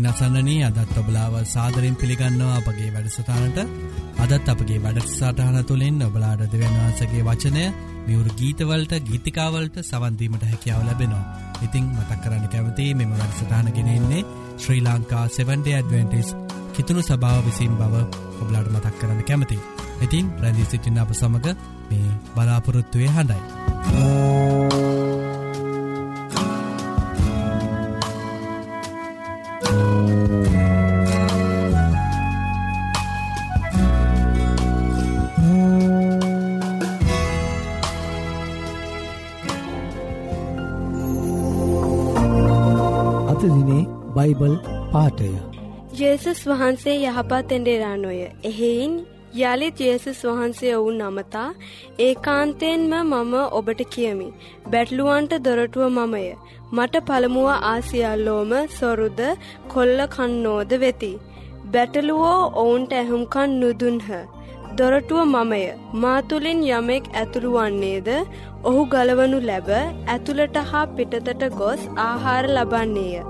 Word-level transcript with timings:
ඉතින් 0.00 0.08
අසන්නනී 0.08 0.64
අදත් 0.64 0.92
ඔබලාව 0.94 1.34
සාදරෙන් 1.46 1.94
පිළිගන්නවා 1.94 2.54
අපගේ 2.58 2.88
වැඩසටානට 2.88 3.58
අදත් 4.24 4.48
අපගේ 4.48 4.78
වැඩක්සාටහන 4.78 5.58
තුළින් 5.62 5.98
ඔබලාඩ 6.00 6.42
දෙවන්වහන්සගේ 6.46 7.22
වචනය 7.22 7.64
මියවරු 8.06 8.30
ගීතවලට 8.34 8.94
ගීතිකාවලට 9.02 9.76
සවන්දීමට 9.82 10.44
හැකියාව 10.44 10.86
ලැබෙනවා. 10.86 11.24
ඉතිං 11.60 11.84
මතක් 11.90 12.20
කරන්න 12.22 12.48
කැමති 12.48 12.88
මෙම 12.94 13.12
වැඩසටාන 13.12 13.68
ගෙනෙන්නේ 13.70 14.24
ශ්‍රී 14.58 14.80
ලංකා 14.80 15.26
7ඩ 15.28 15.68
ඇඩවෙන්ටිස් 15.70 16.34
කිතුුණු 16.72 17.04
සභාව 17.04 17.44
විසින් 17.44 17.76
බව 17.76 18.04
ඔබලාඩ 18.40 18.72
මතක් 18.72 18.96
කරන්න 18.98 19.24
කැමති. 19.24 19.58
ඉතින් 20.00 20.32
ප්‍රැදිී 20.32 20.70
සිටින්න 20.70 20.98
අප 20.98 21.12
සමඟ 21.14 21.48
මේ 21.88 22.18
බලාපොරොත්තුවය 22.34 23.06
හඬයි. 23.10 23.40
බයිබල් 23.90 24.79
ජේසුස් 46.00 46.38
වහන්සේ 46.48 46.94
යහපත් 47.04 47.50
එඩෙරානොය 47.52 48.18
එහෙයින් 48.44 48.92
යළිත් 49.40 49.80
ජේසුස් 49.80 50.20
වහන්සේ 50.28 50.70
ඔවුන් 50.76 51.02
නමතා 51.04 51.48
ඒකාන්තයෙන්ම 51.98 52.94
මම 53.00 53.34
ඔබට 53.52 53.82
කියමි. 53.90 54.28
බැට්ලුවන්ට 54.66 55.34
දොරටුව 55.38 55.84
මමය. 55.88 56.24
මට 56.72 57.02
පළමුුව 57.08 57.50
ආසියල්ලෝම 57.50 58.52
සොරුද 58.70 59.20
කොල්ල 59.68 60.00
කන්නෝද 60.08 60.72
වෙති. 60.78 61.12
බැටලුවෝ 61.66 62.40
ඔවුන්ට 62.56 62.92
ඇහුම්කන් 62.92 63.58
නුදුන්හ. 63.60 64.10
දොරටුව 64.80 65.22
මමය 65.26 65.64
මාතුලින් 66.02 66.60
යමෙක් 66.68 67.08
ඇතුළු 67.12 67.50
වන්නේද 67.56 68.08
ඔහු 68.68 68.82
ගලවනු 68.92 69.38
ලැබ 69.48 69.68
ඇතුළට 69.76 70.56
හා 70.70 70.84
පිටතට 70.96 71.44
ගොස් 71.60 71.82
ආහාර 72.04 72.44
ලබන්නේය. 72.48 73.24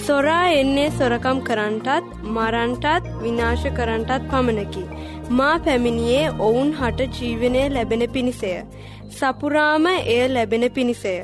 සොරා 0.00 0.44
එන්නේ 0.60 0.86
සොරකම් 0.98 1.42
කරන්ටත් 1.48 2.14
මරන්ටත් 2.36 3.10
විනාශ 3.22 3.66
කරන්ටත් 3.78 4.30
පමණකි. 4.30 4.84
මා 5.32 5.52
පැමිණියේ 5.58 6.32
ඔවුන් 6.40 6.72
හට 6.80 7.10
ජීවනය 7.18 7.62
ලැබෙන 7.68 8.08
පිණිසය. 8.08 8.56
සපුරාම 9.12 9.86
එය 9.92 10.24
ලැබෙන 10.28 10.66
පිණිසය. 10.70 11.16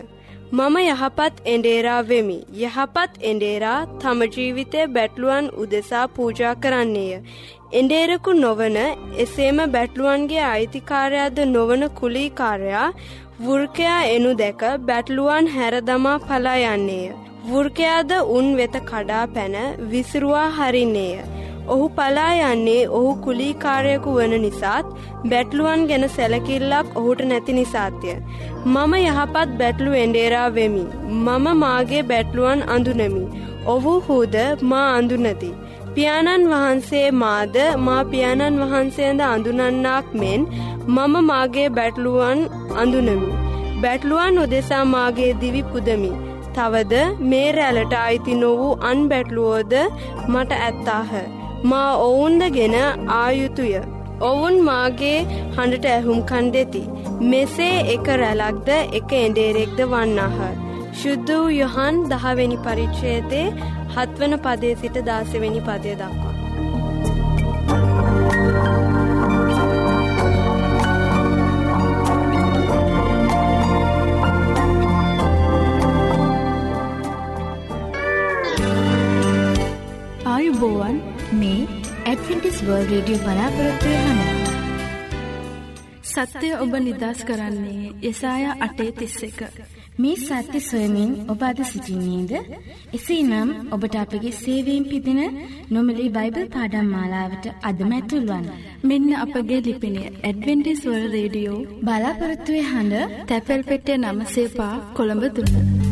මම 0.51 0.77
යහපත් 0.83 1.41
එඩේරා 1.47 2.03
වෙමි. 2.05 2.37
යහපත් 2.59 3.19
එඩේරා 3.23 3.81
තම 3.99 4.21
ජීවිතය 4.27 4.87
බැට්ලුවන් 4.89 5.51
උදෙසා 5.57 6.05
පූජා 6.11 6.55
කරන්නේය. 6.57 7.19
එඩේරකු 7.71 8.33
නොවන 8.35 8.77
එසේම 9.23 9.59
බැට්ලුවන්ගේ 9.73 10.45
අයිතිකාරයාද 10.45 11.39
නොවන 11.49 11.83
කුලීකාරයා 11.99 12.85
වෘර්කයා 13.41 13.99
එනු 14.13 14.31
දැක 14.39 14.63
බැට්ලුවන් 14.87 15.51
හැරදමා 15.57 16.15
පලා 16.23 16.55
යන්නේය. 16.69 17.11
වෘර්කයාද 17.49 18.15
උන් 18.37 18.49
වෙත 18.57 18.79
කඩා 18.87 19.27
පැන 19.35 19.59
විසිරුවා 19.91 20.47
හරින්නේය. 20.51 21.21
ඔහු 21.67 21.91
පලා 21.91 22.33
යන්නේ 22.47 22.81
ඔහු 22.99 23.13
කුලීකාරයකු 23.25 24.17
වන 24.17 24.35
නිසාත් 24.41 24.91
බැට්ලුවන් 25.27 25.87
ගැන 25.89 26.09
සැලකිල්ලක් 26.09 26.97
ඔහුට 26.97 27.21
නැති 27.27 27.61
නිසාත්ය. 27.61 28.17
මම 28.67 28.93
යහපත් 29.03 29.57
බැට්ලු 29.61 30.01
එන්ඩේරා 30.03 30.49
වෙමි. 30.57 30.85
මම 31.19 31.47
මාගේ 31.63 32.05
බැට්ලුවන් 32.11 32.69
අඳුනමි. 32.75 33.25
ඔහු 33.67 33.95
හූද 34.07 34.37
මා 34.71 34.87
අඳුනති. 34.95 35.51
පියාණන් 35.97 36.45
වහන්සේ 36.53 37.09
මාද 37.23 37.57
මා 37.87 38.03
පියාණන් 38.13 38.61
වහන්සේද 38.63 39.21
අඳුනන්නාක් 39.27 40.07
මෙන් 40.21 40.43
මම 40.87 41.15
මාගේ 41.31 41.69
බැට්ලුවන් 41.79 42.41
අඳුනමි. 42.83 43.33
බැට්ලුවන් 43.83 44.41
උදෙසා 44.45 44.85
මාගේ 44.95 45.33
දිවි 45.43 45.63
පුදමි. 45.73 46.13
තවද 46.55 46.95
මේ 47.31 47.49
රැලට 47.53 47.95
අයිති 47.99 48.39
නොවූ 48.43 48.73
අන් 48.91 49.03
බැට්ලුවෝද 49.11 49.75
මට 50.29 50.61
ඇත්තාහ. 50.61 51.13
මා 51.65 51.91
ඔවුන්ද 52.07 52.43
ගෙන 52.57 52.77
ආයුතුය. 53.19 53.75
ඔවුන් 54.21 54.57
මාගේ 54.71 55.19
හඬට 55.57 55.91
ඇහුම්කන් 55.95 56.49
දෙති. 56.55 56.83
මෙසේ 57.31 57.77
එක 57.95 58.09
රැලක්ද 58.23 58.69
එක 58.99 59.13
එඩේරෙක්ද 59.21 59.85
වන්නාහ. 59.93 60.68
ශුද්ධ 60.99 61.31
වූ 61.31 61.51
යොහන් 61.53 61.99
දහවෙනි 62.11 62.57
පරිච්ෂයතේ 62.59 63.43
හත්වන 63.93 64.33
පදේ 64.39 64.71
සිට 64.77 64.97
දාසවෙනි 65.07 65.61
පදය 65.61 65.93
දක්වා. 65.95 66.35
ආයුබෝවන් 80.29 81.01
මේ 81.35 81.63
ඇඩ්විටිස් 82.05 82.63
වර්ල් 82.63 82.93
රඩිය 82.93 83.19
බලාපොරොත්වය 83.25 83.97
හන. 84.01 84.21
සත්‍යය 86.13 86.55
ඔබ 86.59 86.81
නිදස් 86.83 87.27
කරන්නේ 87.29 87.93
යසාය 88.05 88.55
අටේ 88.61 88.93
තිස්ස 88.95 89.23
එක. 89.25 89.41
මේ 89.99 90.17
සත්‍ය 90.19 90.61
සොයමින් 90.61 91.11
ඔබ 91.33 91.41
අද 91.43 91.61
සිසිින්නේද. 91.71 92.33
එසේ 92.97 93.23
නම් 93.23 93.49
ඔබට 93.75 93.95
අපගේ 94.03 94.33
සේවීම් 94.35 94.85
පිදින 94.91 95.21
නොමලි 95.71 96.07
බයිබල් 96.17 96.47
පාඩම් 96.55 96.89
මාලාවට 96.95 97.45
අදමැතුල්වන්. 97.63 98.47
මෙන්න 98.85 99.11
අපගේ 99.25 99.61
ලිපිනය 99.67 100.03
ඇඩවෙන්ටිස්වල් 100.07 101.05
රේඩියෝ 101.17 101.61
බලාපොරොත්තුවය 101.87 102.63
හඬ 102.71 103.21
තැපැල් 103.29 103.63
පෙටිය 103.71 103.99
නම 103.99 104.27
සේපා 104.35 104.75
කොළඹ 104.97 105.25
තුන්න. 105.37 105.88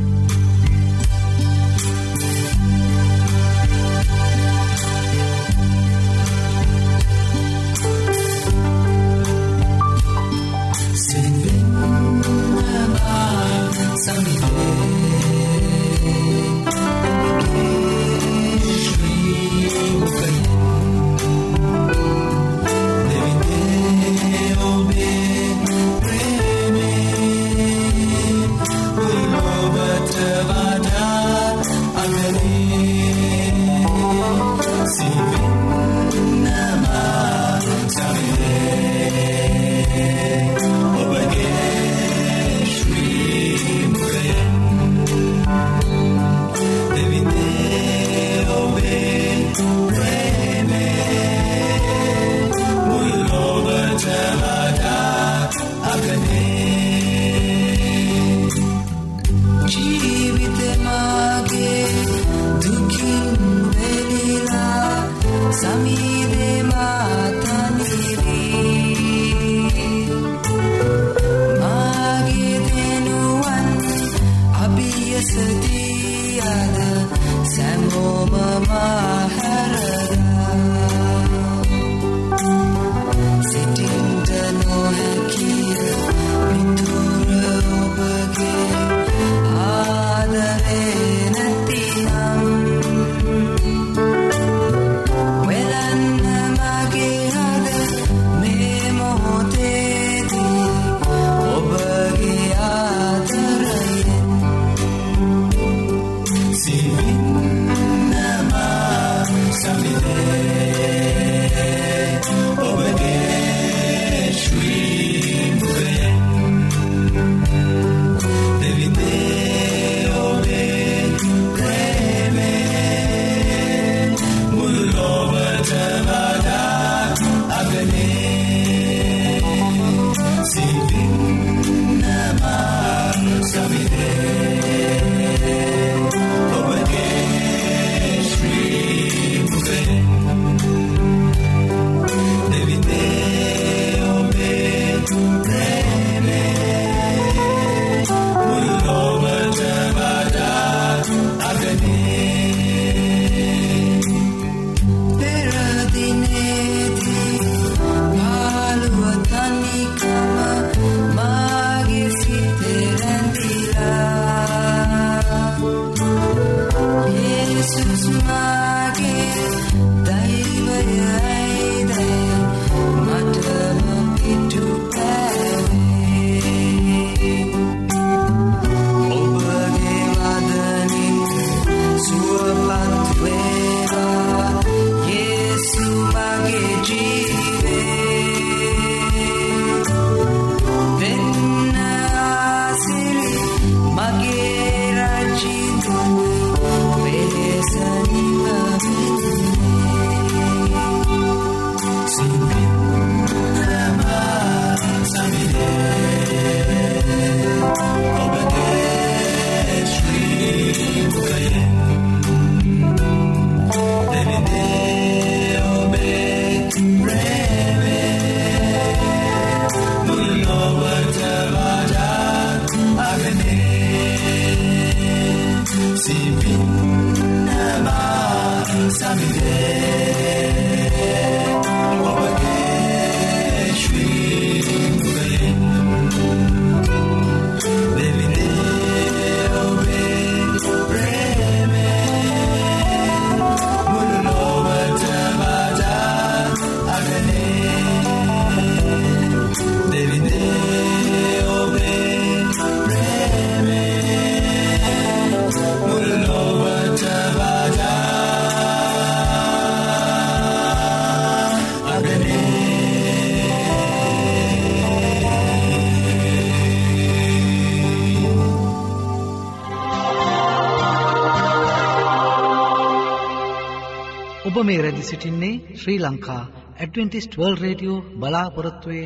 ඔබ 274.56 274.64
මේ 274.64 274.76
රැදි 274.80 275.02
සිටින්නේ 275.02 275.76
Sri 275.80 275.96
Lanka 275.98 276.42
Adventist 276.80 277.36
World 277.36 277.56
Radio 277.56 277.98
බලාපොරොත්තුවය 278.16 279.02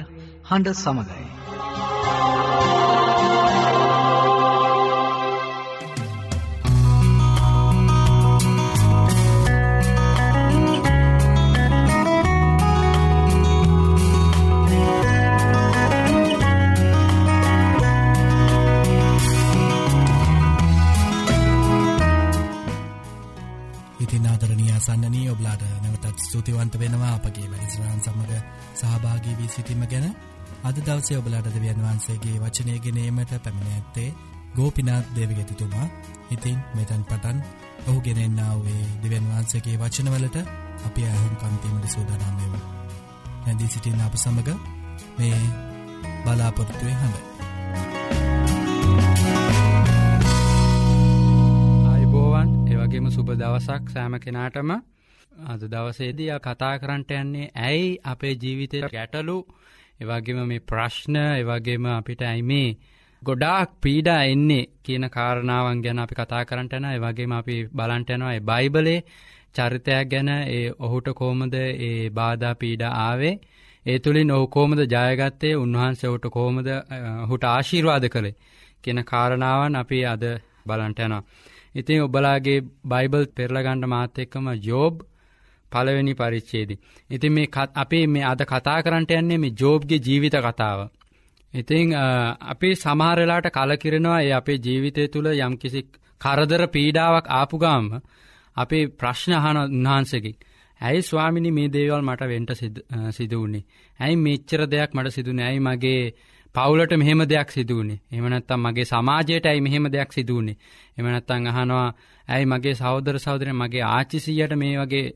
හඬ 0.49 0.76
සමඟයි. 0.76 1.39
අද 30.61 30.76
දවසේ 30.79 31.17
ඔබලාට 31.17 31.47
දෙවියන් 31.47 31.79
වහන්සේගේ 31.79 32.37
වචනය 32.38 32.73
ගෙනීමට 32.79 33.31
පැමිණ 33.38 33.71
ඇත්තේ 33.71 34.09
ගෝපිනාත් 34.55 35.07
දේවගැතිතුමා. 35.14 35.87
ඉතින් 36.31 36.59
මෙතැන් 36.75 37.05
පටන් 37.05 37.38
ඔහු 37.87 38.00
ගෙනෙන්න්නාව 38.00 38.59
වේ 38.64 38.85
දෙවන් 39.02 39.31
වහන්සේගේ 39.31 39.76
වචනවලට 39.79 40.37
අපි 40.87 41.02
ඇහුම් 41.05 41.35
කන්තීමට 41.37 41.88
සූදානාමයමු 41.88 42.61
නැදී 43.45 43.69
සිටින් 43.69 44.00
අප 44.00 44.14
සමඟ 44.17 44.61
මේ 45.19 45.40
බලාපොරත්තුවේ 46.25 46.97
හඬ. 46.97 47.19
අයිබෝවන් 51.88 52.55
ඒවගේම 52.69 53.11
සුබ 53.11 53.33
දවසක් 53.35 53.85
සෑම 53.90 54.21
කෙනාටම. 54.21 54.76
අද 55.47 55.62
දවසේදී 55.69 56.31
කතා 56.40 56.75
කරන්නට 56.79 57.11
යන්නේ 57.14 57.50
ඇයි 57.62 57.90
අපේ 58.07 58.35
ජීවිතය 58.37 58.87
ගැටලු 58.88 59.40
එවගේම 60.00 60.40
මේ 60.47 60.66
ප්‍රශ්න 60.66 61.16
එවගේම 61.16 61.90
අපිට 61.90 62.23
ඇයි 62.25 62.45
මේ 62.45 62.69
ගොඩාක් 63.23 63.71
පීඩා 63.80 64.23
එන්නේ 64.26 64.62
කියන 64.83 65.04
කාරණාවන් 65.11 65.83
ගැන 65.83 65.99
අපි 65.99 66.14
කතා 66.16 66.42
කරන්නටන 66.45 66.87
එවගේම 66.90 67.33
අපි 67.35 67.57
බලන්ටයනවා 67.73 68.33
ඒ 68.33 68.47
බයිබලේ 68.47 68.99
චරිතයක් 69.54 70.09
ගැන. 70.09 70.28
ඒ 70.49 70.73
ඔහුට 70.78 71.09
කෝමද 71.12 71.54
ඒ 71.54 72.11
බාධා 72.11 72.54
පීඩා 72.54 72.92
ආවේ? 73.00 73.35
ඒ 73.87 73.99
තුළින් 73.99 74.30
ඔහු 74.30 74.47
කෝමද 74.49 74.80
ජයගත්තේ? 74.87 75.54
උන්වහන්සේ 75.57 76.09
ඔහුට 76.09 76.26
කෝමද 76.28 76.69
හුට 77.28 77.45
ආශීර්වාද 77.47 78.09
කළේ 78.09 78.37
කියන 78.83 79.04
කාරණාවන් 79.04 79.76
අපි 79.76 79.99
අද 80.07 80.25
බලන්ටයනවා. 80.66 81.23
ඉතින් 81.75 82.02
ඔබලාගේ 82.02 82.59
බයිබල් 82.87 83.25
පෙරලගණ්ඩ 83.33 83.87
මාත 83.87 84.19
එක්කම 84.19 84.47
ජෝබ් 84.61 84.95
පලවෙනි 85.73 86.15
පරිච්චේදී. 86.15 86.79
ඉතින් 87.11 87.33
මේ 87.33 87.49
අපි 87.75 88.00
මේ 88.07 88.25
අද 88.25 88.43
කතා 88.45 88.79
කරන්නට 88.81 89.12
යන්නේ 89.12 89.39
මේ 89.39 89.57
ජෝබ්ගේ 89.57 90.00
ජීවිත 90.00 90.37
කතාව. 90.39 90.81
ඉතිං 91.55 91.95
අපි 92.47 92.69
සමහරලාට 92.77 93.49
කලකිරෙනවා 93.50 94.21
ඒ 94.21 94.33
අපේ 94.33 94.59
ජීවිතය 94.59 95.09
තුළ 95.09 95.29
යම්කිසි 95.39 95.81
කරදර 96.21 96.62
පීඩාවක් 96.69 97.27
ආපුගාම 97.31 97.85
අපි 98.57 98.79
ප්‍රශ්න 98.95 99.33
අහන 99.35 99.57
උන්වහන්සකින්. 99.59 100.37
ඇයි 100.81 101.03
ස්වාමිනි 101.03 101.50
මේ 101.50 101.69
දේවල් 101.69 102.03
මට 102.03 102.23
වෙන්ට 102.27 102.53
සිදුවන්නේ. 103.12 103.65
ඇයි 104.00 104.17
මෙච්චර 104.19 104.61
දෙයක් 104.67 104.91
මට 104.95 105.09
සිදුවන 105.11 105.41
ඇයි 105.41 105.61
මගේ 105.61 106.05
පවුලට 106.55 106.93
මෙහෙම 106.93 107.23
දෙයක් 107.25 107.50
සිදුවනේ 107.50 108.00
එමනත්තම් 108.12 108.61
මගේ 108.61 108.85
සමාජයට 108.85 109.47
ඇයි 109.47 109.61
මෙහෙම 109.61 109.85
දෙයක් 109.87 110.12
සිදුවන්නේ 110.12 110.57
එමනත්තං 110.99 111.47
අහනවා 111.47 111.89
ඇයි 112.31 112.47
මගේ 112.47 112.75
සෞදර 112.75 113.17
සෞදරය 113.19 113.53
මගේ 113.53 113.85
ආචිසියට 113.89 114.53
මේ 114.55 114.75
වගේ 114.79 115.07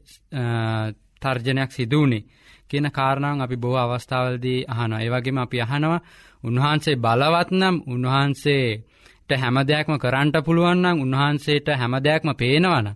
තර්ජනයක් 1.23 1.71
සිදුවනේ 1.71 2.27
කියන 2.71 2.87
කාරණාව 2.91 3.41
අපි 3.41 3.57
බොහ 3.57 3.77
අවස්ථාවලදී 3.77 4.61
අහනවා. 4.65 5.01
ඒවගේම 5.01 5.39
අපි 5.39 5.59
අහනවා 5.61 6.01
උන්වහන්සේ 6.45 6.97
බලවත්නම් 6.97 7.77
උන්වහන්සේට 7.87 9.31
හැම 9.35 9.57
දෙයක්ම 9.63 9.95
කරන්ට 9.97 10.37
පුළුවන්නම් 10.45 11.01
උන්වහන්සේට 11.01 11.69
හැම 11.73 11.95
දෙයක්ම 11.99 12.29
පේනවන 12.35 12.87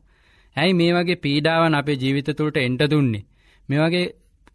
ඇයි 0.57 0.73
මේ 0.73 0.93
වගේ 0.95 1.17
පීඩාවන් 1.17 1.75
අපේ 1.75 2.01
ජීවිත 2.03 2.29
තුළට 2.37 2.57
එන්ට 2.59 2.83
දුන්නේ? 2.91 3.27
මේ 3.69 3.81
වගේ 3.81 4.07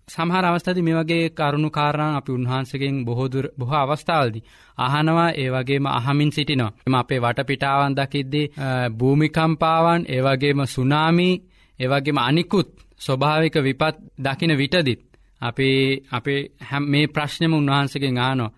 සමහර 0.07 0.45
අවස්ථති 0.45 0.81
මේ 0.81 0.95
වගේ 0.95 1.29
කරුණු 1.31 1.69
කාරණ 1.69 2.15
අපි 2.15 2.31
උන්වහන්සගෙන් 2.31 2.95
බොහෝදුර 3.05 3.45
බොහ 3.57 3.71
අවස්ථාවල්දි. 3.73 4.39
අහනවා 4.77 5.29
ඒ 5.33 5.49
වගේම 5.49 5.85
අහමින් 5.89 6.31
සිටිනවා. 6.31 6.73
එම 6.87 6.95
අපේ 6.95 7.19
වට 7.19 7.39
පිටාවන් 7.43 7.93
දකිද්දි 7.93 8.43
භූමිකම්පාවන් 8.97 10.01
ඒවගේම 10.07 10.59
සුනාමී 10.67 11.35
ඒවගේම 11.79 12.17
අනිකුත් 12.19 12.69
ස්වභාවික 13.01 13.55
විපත් 13.57 13.95
දකින 14.19 14.51
විටදිත්. 14.53 15.01
අපි 15.41 15.69
අපේ 16.11 16.41
හැම් 16.61 16.83
මේ 16.85 17.07
ප්‍රශ්නම 17.07 17.53
උන්වහන්සගෙන් 17.53 18.17
ආනෝ. 18.19 18.51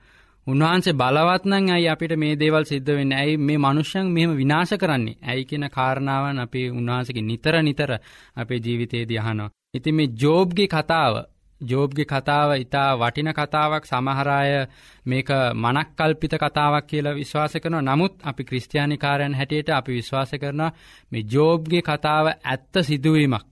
උන්වහන්සේ 0.48 0.94
බලවත්නං 0.94 1.70
ඇයි 1.70 1.88
අපිට 1.88 2.14
මේ 2.16 2.34
දේවල් 2.36 2.66
සිද්ධ 2.66 2.92
වෙන්න 2.92 3.14
ඇයි 3.14 3.38
මේ 3.40 3.58
මනුෂ්‍යන් 3.58 4.08
මෙහම 4.08 4.32
විනාශ 4.34 4.74
කරන්නේ 4.76 5.16
ඇයි 5.24 5.46
කියෙන 5.46 5.66
කාරණාවන් 5.70 6.40
අපි 6.40 6.62
උන්වහන්සගේ 6.72 7.24
නිතර 7.24 7.56
නිතර 7.62 7.92
අපේ 8.36 8.60
ජීවිතයේදී 8.60 9.20
අහනවා. 9.20 9.50
ඉතින් 9.74 9.96
මේ 9.96 10.14
ජෝබ්ගේ 10.16 10.68
කතාව 10.68 11.14
ජෝබ්ගේ 11.62 12.06
කතාව 12.06 12.50
ඉතා 12.56 12.90
වටින 12.96 13.32
කතාවක් 13.32 13.84
සමහරාය 13.86 14.52
මේක 15.06 15.30
මනක්කල්පිත 15.56 16.34
කතාවක් 16.36 16.86
කියලා 16.86 17.14
විශ්වාස 17.14 17.54
කරන 17.56 17.78
නමුත් 17.82 18.14
අපි 18.24 18.44
ක්‍රස්තියානිකාරයන් 18.44 19.36
හැටියට 19.36 19.70
අපි 19.72 19.92
විශ්වාස 19.94 20.32
කරන 20.34 20.62
මේ 21.12 21.24
ජෝබ්ගේ 21.26 21.82
කතාව 21.82 22.26
ඇත්ත 22.28 22.74
සිදුවීමක් 22.82 23.46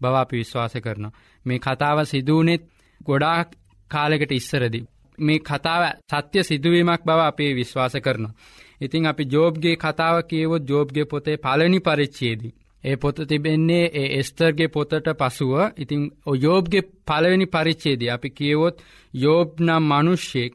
බව 0.00 0.14
අපි 0.14 0.36
විශ්වාස 0.36 0.74
කරනවා. 0.76 1.12
මේ 1.46 1.58
කතාව 1.58 1.98
සිදුවනෙත් 2.04 2.62
ගොඩාක් 3.00 3.48
කාලෙකට 3.90 4.32
ඉස්සරදි. 4.32 4.80
මේ 5.18 5.40
කතාව 5.40 5.82
සත්‍ය 6.10 6.38
සිදුවීමක් 6.42 7.02
බව 7.04 7.20
අපේ 7.22 7.52
විශ්වාස 7.54 7.94
කරනවා. 7.96 8.36
ඉතිං 8.80 9.06
අපි 9.06 9.24
ජෝබ්ගේ 9.24 9.76
කතාව 9.76 10.16
කියවොත් 10.22 10.68
ජෝබ්ගේ 10.68 11.04
පොතේ 11.04 11.36
පලනි 11.36 11.78
පරිච්චේදී. 11.80 12.54
ඒ 12.86 12.96
පොත 12.96 13.18
තිබෙන්නේ 13.28 13.84
ඒ 13.92 14.08
එස්තර්ගේ 14.18 14.68
පොතට 14.68 15.08
පසුව 15.18 15.52
ඉතිං 15.76 16.02
යෝබ්ගේ 16.36 16.88
පලවෙනි 17.06 17.46
පරිච්චේදී 17.46 18.10
අපි 18.10 18.28
කියවොත් 18.30 18.76
යෝබ් 19.14 19.48
නම් 19.60 19.84
මනුෂ්‍යෙක් 19.84 20.52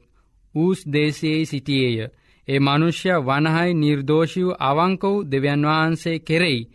ඌස් 0.55 0.79
දේශයේ 0.87 1.45
සිටියේය. 1.45 2.09
ඒ 2.47 2.59
මනුෂ්‍ය 2.59 3.09
වනහයි 3.21 3.71
නිර්දෝෂිව 3.73 4.49
අවංකව් 4.61 5.15
දෙවන් 5.31 5.63
වහන්සේ 5.67 6.17
කෙරෙයි. 6.19 6.69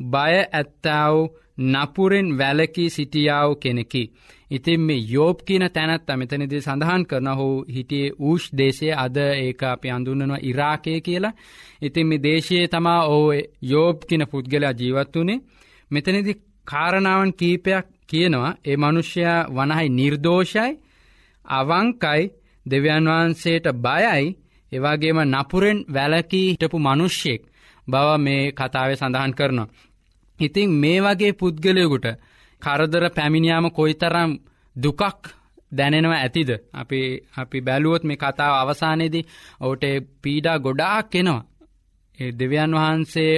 බය 0.00 0.34
ඇත්තාව 0.52 1.16
නපුරෙන් 1.72 2.28
වැලකී 2.38 2.90
සිටියාව 2.90 3.50
කෙනෙකි. 3.54 4.04
ඉතින් 4.50 4.80
මේ 4.80 5.04
යෝබ් 5.06 5.38
කියන 5.42 5.64
තැනත් 5.68 6.10
මෙතනදී 6.14 6.60
සඳහන් 6.60 7.02
කරන 7.04 7.28
හෝ 7.32 7.54
හිටියේ 7.68 8.14
ඌෂ් 8.20 8.44
දේශය 8.52 8.88
අද 8.96 9.16
ඒක 9.16 9.62
අපි 9.64 9.88
අඳුන්නනවා 9.88 10.42
ඉරාකය 10.42 11.00
කියලා. 11.00 11.38
ඉතින් 11.82 12.06
මේ 12.06 12.18
දේශයේ 12.18 12.66
තමා 12.66 13.00
ඕ 13.08 13.28
යෝබ් 13.64 13.98
කියන 14.08 14.24
පුද්ගලයා 14.26 14.74
ජීවත් 14.74 15.14
වනේ 15.16 15.42
මෙතනදි 15.90 16.32
කාරණාවන් 16.66 17.32
කීපයක් 17.32 17.86
කියනවා 18.06 18.56
ඒ 18.64 18.76
මනුෂ්‍යයා 18.76 19.40
වනහයි 19.48 19.88
නිර්දෝෂයි 19.90 20.72
අවංකයි 21.44 22.22
දෙවියන් 22.66 23.06
වහන්සේට 23.06 23.66
බයයි 23.78 24.26
එවාගේම 24.72 25.18
නපුරෙන් 25.26 25.78
වැලකී 25.88 26.46
හිටපු 26.50 26.78
මනුෂ්‍යෙක් 26.78 27.42
බව 27.88 28.08
මේ 28.18 28.42
කතාව 28.52 28.90
සඳහන් 28.94 29.32
කරනවා. 29.32 29.70
ඉතිං 30.38 30.68
මේ 30.72 30.98
වගේ 31.00 31.32
පුද්ගලයකුට 31.32 32.06
කරදර 32.60 33.04
පැමිණියාම 33.10 33.66
කොයිතරම් 33.70 34.30
දුකක් 34.76 35.22
දැනෙනව 35.72 36.12
ඇතිද 36.14 36.50
අපි 36.74 37.00
අපි 37.36 37.58
බැලුවොත් 37.60 38.02
මේ 38.04 38.16
කතාව 38.16 38.54
අවසානයේදී 38.56 39.28
ඔවට 39.60 39.84
පීඩා 40.22 40.58
ගොඩාක් 40.58 41.14
එනවා 41.14 41.42
දෙවියන් 42.34 42.72
වහන්සේ 42.72 43.32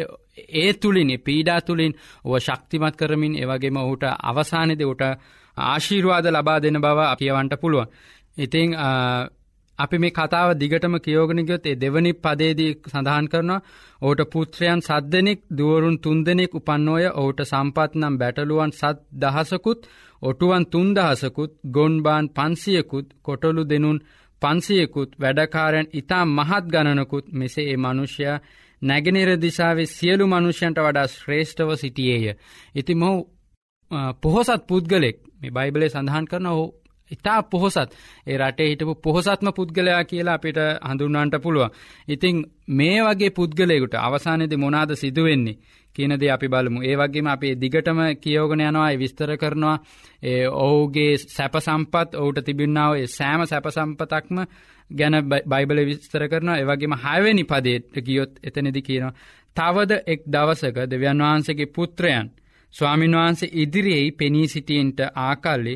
ඒ 0.55 0.73
තුළින් 0.75 1.11
පීඩා 1.21 1.61
තුළින් 1.61 1.95
ඔව 2.25 2.33
ශක්තිමත් 2.39 2.97
කරමින් 2.97 3.35
ඒවගේම 3.35 3.77
ඔහුට 3.77 4.05
අවසානෙද 4.23 4.83
ඔට 4.85 5.03
ආශීර්වාද 5.57 6.27
ලබා 6.29 6.59
දෙන 6.59 6.77
බව 6.77 7.01
කියවන්ට 7.15 7.55
පුළුවන්. 7.61 7.89
ඉතිං 8.39 8.71
අපි 9.83 9.97
මේ 9.99 10.13
කතාව 10.13 10.49
දිගටම 10.55 10.95
කියෝගනිගොත් 10.99 11.67
ඒ 11.67 11.77
දෙවනි 11.77 12.13
පදේදී 12.19 12.73
සඳහන් 12.85 13.27
කරනවා 13.27 13.61
ඕට 14.03 14.21
පුත්‍රයන් 14.27 14.81
සද්දනෙක් 14.83 15.41
දුවරුන් 15.53 15.97
තුන්දෙනෙක් 15.99 16.53
උපන්නෝය 16.55 17.05
ඔහුට 17.13 17.41
සම්පත් 17.43 17.93
නම් 17.95 18.15
බැටලුවන් 18.17 18.73
සත් 18.73 18.99
දහසකුත් 19.17 19.81
ඔටුවන් 20.23 20.65
තුන්දහසකුත් 20.67 21.53
ගොන්බාන් 21.69 22.27
පන්සියකුත් 22.31 23.07
කොටොලු 23.21 23.63
දෙනුන් 23.65 23.99
පන්සියකුත් 24.43 25.11
වැඩකාරයන් 25.17 25.89
ඉතා 25.93 26.25
මහත් 26.29 26.65
ගණනකුත් 26.67 27.27
මෙසේ 27.33 27.67
ඒ 27.67 27.79
මනුෂ්‍යයා 27.79 28.43
නැගෙනර 28.83 29.31
දිසාවේ 29.39 29.89
සියලු 29.89 30.25
මනුෂ්‍යන්ට 30.27 30.79
වඩා 30.79 31.07
ශ්‍රේෂ්ඨව 31.09 31.71
සිටියේය. 31.77 32.35
ඉති 32.75 32.95
මොහු 32.95 33.19
පොහොසත් 34.23 34.63
පුද්ගලෙක් 34.69 35.17
මේ 35.41 35.51
බයිබලේ 35.51 35.89
සඳහන් 35.89 36.27
කරන 36.27 36.47
හෝ 36.49 36.67
ඉතා 37.13 37.41
පොහොසත් 37.45 37.91
ඒ 38.27 38.39
රටේ 38.39 38.69
හිටපු 38.69 38.95
පොහොසත්ම 38.97 39.53
පුද්ගලයා 39.53 40.03
කියලා 40.05 40.35
අපිට 40.35 40.59
හඳුන්වන්ට 40.83 41.37
පුළුව. 41.39 41.69
ඉතිං 42.09 42.37
මේ 42.71 42.99
වගේ 43.03 43.31
පුද්ගලයකුට 43.33 43.95
අවසානයේද 43.97 44.55
මොනාද 44.57 44.91
සිදුවෙන්නේ 44.95 45.59
කියනද 45.97 46.23
අපි 46.27 46.49
බලමු 46.49 46.83
ඒ 46.83 46.97
වගේම 46.97 47.27
අපේ 47.29 47.55
දිගටම 47.57 48.01
කියෝගෙන 48.17 48.63
යනවා 48.63 48.91
විස්තර 48.97 49.31
කරනවා 49.37 49.77
ඔහුගේ 50.59 51.13
සැප 51.29 51.55
සම්පත් 51.59 52.11
ඔහුට 52.17 52.39
තිබින්නාව 52.43 52.93
සෑම 53.09 53.47
සැප 53.47 53.67
සම්පතක්ම 53.69 54.39
ගැන 54.91 55.15
බයිබල 55.47 55.79
විස්තර 55.85 56.29
කරනවා 56.29 56.59
ඒවගේම 56.59 56.95
හයවෙනි 56.99 57.45
පදේට 57.45 57.95
ගියොත් 58.01 58.33
එතනෙදි 58.43 58.83
කියනවා. 58.83 59.15
තවද 59.57 59.93
එක් 60.07 60.21
දවසක 60.27 60.77
දෙවියන් 60.87 61.19
වහන්සගේ 61.21 61.67
පුත්‍රයන් 61.69 62.31
ස්වාමින් 62.75 63.13
වහන්සේ 63.13 63.55
ඉදිරියෙහි 63.55 64.13
පෙනී 64.13 64.47
සිටියන්ට 64.49 65.01
ආකල්ලි 65.17 65.75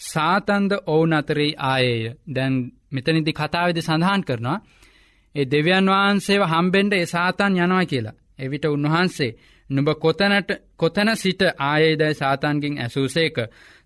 සාතන්ද 0.00 0.72
ඔවුන් 0.86 1.12
අතරෙයි 1.12 1.52
ආයේය 1.60 2.14
දැන් 2.28 2.54
මෙතනිදි 2.92 3.32
කතාවෙද 3.32 3.78
සඳහන් 3.78 4.22
කරනවා. 4.22 4.58
ඒ 5.34 5.46
දෙවියන් 5.46 5.86
වහන්සේව 5.86 6.42
හම්බෙන්ඩ 6.44 6.92
ඒ 6.92 7.06
සාතන් 7.06 7.52
යනවා 7.56 7.84
කියලා. 7.84 8.18
එවිට 8.38 8.64
උන්වහන්සේ 8.66 9.36
නුඹ 9.70 9.90
කොතනට 9.96 10.50
කොතන 10.76 11.10
සිට 11.14 11.42
ආයේදයි 11.60 12.14
සාතන්ගෙන් 12.14 12.78
ඇසූසේක 12.78 13.36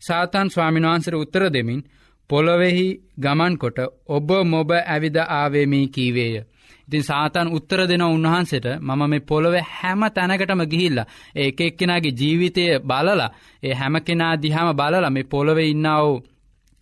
සාතන් 0.00 0.48
ස්වාමින්වහන්සර 0.48 1.14
උත්තර 1.14 1.44
දෙමින් 1.48 1.82
පොළොවෙහි 2.30 2.88
ගමන්කොට 3.18 3.78
ඔබ 4.08 4.28
මොබ 4.44 4.70
ඇවිද 4.72 5.16
ආවේමී 5.18 5.86
කීවේය. 5.88 6.34
ඉතින් 6.90 7.02
සාතන් 7.02 7.48
උත්තර 7.48 7.80
දෙන 7.86 8.02
උන්වහන්සේට 8.04 8.66
මම 8.80 9.02
මේ 9.06 9.20
පොළොව 9.22 9.54
හැම 9.72 10.02
තැනකටම 10.10 10.62
ගිහිල්ලා 10.66 11.06
ඒ 11.36 11.48
එක් 11.48 11.76
කෙනගේ 11.76 12.12
ජීවිතය 12.12 12.64
බලලා 12.82 13.28
ඒ 13.62 13.74
හැම 13.74 13.94
කෙනා 14.00 14.34
දිහාම 14.36 14.70
බලලා 14.74 15.10
මේ 15.10 15.22
පොළොව 15.24 15.58
ඉන්නාව 15.64 16.06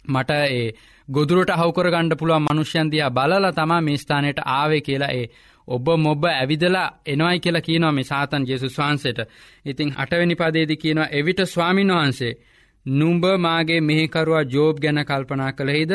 මට 0.04 0.30
ඒ 0.50 0.72
ගොදුරට 1.08 1.50
හවකර 1.52 1.88
ගණ්ඩ 1.88 2.18
පුළුවන් 2.18 2.44
මනුෂ්‍යන්තියා 2.44 3.10
බලලා 3.10 3.52
තමා 3.52 3.80
මේ 3.80 3.96
ස්ථානයට 3.96 4.40
ආවේ 4.48 4.80
කියලා 4.80 5.12
ඒ 5.12 5.26
ඔබ 5.68 5.86
මොබ 5.98 6.24
ඇවිදලා 6.26 6.88
එනවයි 7.06 7.40
කියලා 7.40 7.60
කියනවා 7.60 7.92
මේ 7.92 8.04
සාතන් 8.04 8.46
ජෙසුස් 8.46 8.78
වහන්සේට. 8.78 9.20
ඉතිං 9.64 9.90
අටවැනි 9.96 10.34
පදේදි 10.34 10.76
කියනවා 10.76 11.12
එවිට 11.12 11.40
ස්වාමින් 11.46 11.92
වහන්සේ 11.92 12.38
නුම්ඹ 12.86 13.24
මාගේ 13.38 13.80
මෙහිකරුවා 13.80 14.44
ජෝබ් 14.46 14.76
ගැන 14.80 15.00
කල්පනා 15.04 15.52
කළෙහිද 15.52 15.92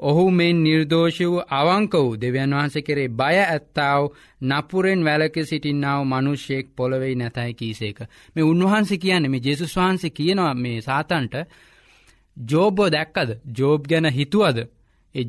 ඔහු 0.00 0.30
මෙන් 0.30 0.56
නිර්දෝෂ 0.62 1.18
වූ 1.22 1.44
අවංක 1.50 1.92
වූ 1.94 2.16
දෙවියන් 2.16 2.52
වහන්ස 2.52 2.76
කරේ 2.80 3.08
බය 3.10 3.36
ඇත්තාව 3.44 4.02
නපුරෙන් 4.42 5.00
වැලක 5.04 5.36
සිටින්නාව 5.42 6.00
මනුෂ්‍යයෙක් 6.04 6.66
පොළවෙයි 6.76 7.14
නැතයි 7.14 7.52
කීසේක. 7.54 7.98
මේ 8.36 8.44
උන්වහන්සේ 8.44 8.98
කියන්නේ 8.98 9.28
මේ 9.28 9.44
ජෙසුස් 9.44 9.76
වහන්සේ 9.76 10.10
කියනවා 10.10 10.54
මේ 10.54 10.78
සාතන්ට 10.80 11.34
ජෝබෝ 12.36 12.90
දැක්කද? 12.90 13.30
ජෝබ් 13.58 13.82
ගැන 13.88 14.06
හිතුවද? 14.08 14.58
ඒ 15.14 15.24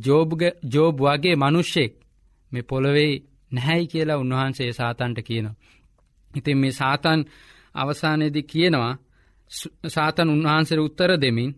ජෝබ් 0.74 1.00
වගේ 1.00 1.36
මනුෂ්‍යෙක් 1.36 1.94
මේ 2.52 2.64
පොළවෙයි 2.64 3.14
නැහැයි 3.52 3.88
කියලා 3.88 4.18
උන්වහන්සේ 4.18 4.72
සාතන්ට 4.74 5.20
කියනවා. 5.22 5.56
ඉතින් 6.32 6.58
මේ 6.58 6.72
සාතන් 6.72 7.20
අවසානයේදි 7.76 8.42
කියනවා 8.44 8.94
සාතන් 9.88 10.30
උන්වහන්සර 10.30 10.80
උත්තර 10.80 11.12
දෙමින් 11.22 11.52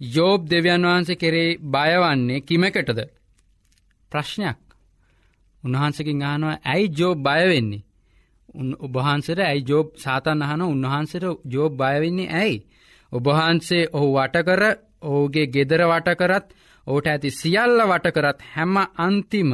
යෝබ් 0.00 0.40
දෙවියන් 0.46 0.82
වහන්සේ 0.82 1.16
කෙරේ 1.16 1.58
බයවන්නේ 1.66 2.40
කිමකටද? 2.42 3.00
ප්‍රශ්නයක්. 4.12 4.58
උන්වහන්සකින් 5.62 6.22
අහනවා 6.22 6.56
ඇයි 6.64 6.92
ජෝබ් 6.92 7.18
බයවෙන්නේ 7.20 7.84
ඔබහන්සර 8.80 9.38
ඇයි 9.40 9.64
ජෝබ් 9.64 9.86
සාතන් 9.96 10.42
අහන 10.42 10.60
උන්වහන්සට 10.64 11.24
ජෝබ් 11.46 11.72
බයවෙන්නේ 11.74 12.32
ඇයි? 12.32 12.64
ඔබහන්සේ 13.12 13.88
ඔහු 13.92 14.08
වටකර 14.14 14.62
ඔහුගේ 15.02 15.46
ගෙදර 15.46 15.82
වටකරත් 15.84 16.46
ඕට 16.86 17.06
ඇති 17.06 17.30
සියල්ල 17.32 17.80
වටකරත් 17.84 18.38
හැම 18.50 18.76
අන්තිම 18.98 19.50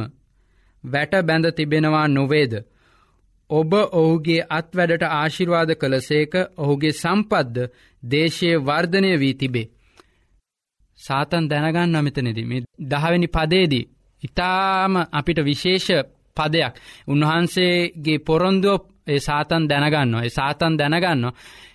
වැට 0.83 1.13
බැඳ 1.21 1.45
තිබෙනවා 1.51 2.07
නොවේද. 2.09 2.53
ඔබ 3.49 3.71
ඔහුගේ 3.93 4.45
අත් 4.49 4.69
වැඩට 4.71 5.03
ආශිර්වාද 5.11 5.71
කළසේක 5.75 6.33
ඔහුගේ 6.57 6.93
සම්පද්ද 6.93 7.57
දේශය 8.03 8.49
වර්ධනය 8.59 9.11
වී 9.17 9.35
තිබේ. 9.35 9.71
සාතන් 11.03 11.43
දැනගන්න 11.47 11.95
අමිතනෙද 11.95 12.39
මේ 12.43 12.63
දහවැනි 12.85 13.27
පදේදී. 13.29 13.85
ඉතාම 14.23 14.93
අපිට 15.11 15.39
විශේෂ 15.41 15.87
පදයක්. 16.37 16.73
උන්වහන්සේගේ 17.07 18.19
පොරොන්දුව 18.21 18.81
ඒ 19.07 19.19
සාතන් 19.19 19.63
දැනගන්න 19.67 20.15
ඒ 20.17 20.29
සාතන් 20.29 20.73
දැනගන්න 20.73 21.23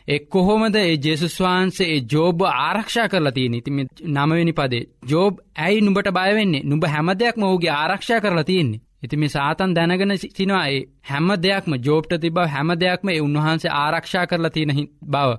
එක් 0.09 0.29
කොහොමද 0.29 0.77
ඒ 0.77 0.97
ජෙසුස් 0.99 1.35
වහන්සේ 1.37 1.89
ඒ 1.89 2.01
ජෝබ 2.07 2.39
ආරක්ෂා 2.43 3.09
කරලා 3.09 3.33
තියෙන 3.33 3.55
ඉතිම 3.55 3.79
නමවෙනි 4.07 4.53
පදේ. 4.53 4.89
ජෝබ් 5.05 5.35
ඇයි 5.57 5.81
නුඹට 5.81 6.11
බයවෙන්නේ 6.11 6.65
නුඹ 6.65 6.85
හැම 6.87 7.09
දෙයක් 7.15 7.37
මවගේ 7.37 7.75
ආරක්ෂා 7.75 8.21
කරලා 8.21 8.45
තියෙන්නේ. 8.45 8.81
ඉති 9.03 9.17
මේ 9.17 9.29
සාතන් 9.29 9.75
දැනගෙන 9.75 10.15
සිනවා 10.19 10.65
ඒ 10.69 10.81
හැම 11.05 11.29
දෙයක්ම 11.39 11.73
ජෝප්ට 11.81 12.13
තිබව 12.17 12.39
හැම 12.47 12.71
දෙයක්ම 12.77 13.09
ඒ 13.09 13.21
උන්වහන්සේ 13.21 13.77
ආරක්ෂා 13.77 14.27
කරලා 14.27 14.51
තියෙන 14.51 14.73
බව. 15.05 15.31